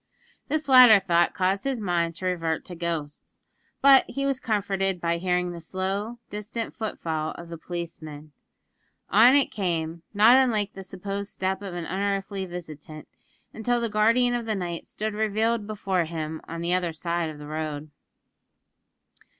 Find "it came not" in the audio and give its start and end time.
9.35-10.35